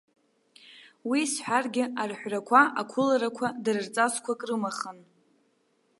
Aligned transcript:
Уи 1.09 1.21
сҳәаргьы, 1.31 1.83
арҳәрақәа, 2.01 2.61
ақәыларақәа 2.81 3.47
дара 3.63 3.81
рҵасқәак 3.85 4.41
рымахын. 4.47 4.99